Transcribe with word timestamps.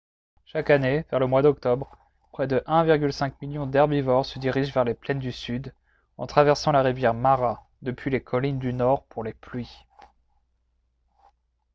chaque 0.47 0.71
année 0.71 1.05
vers 1.11 1.19
le 1.19 1.27
mois 1.27 1.43
d'octobre 1.43 1.95
près 2.31 2.47
de 2.47 2.57
1,5 2.65 3.33
million 3.43 3.67
d'herbivores 3.67 4.25
se 4.25 4.39
dirigent 4.39 4.73
vers 4.73 4.83
les 4.83 4.95
plaines 4.95 5.19
du 5.19 5.31
sud 5.31 5.75
en 6.17 6.25
traversant 6.25 6.71
la 6.71 6.81
rivière 6.81 7.13
mara 7.13 7.67
depuis 7.83 8.09
les 8.09 8.23
collines 8.23 8.57
du 8.57 8.73
nord 8.73 9.03
pour 9.03 9.23
les 9.23 9.33
pluies 9.35 9.85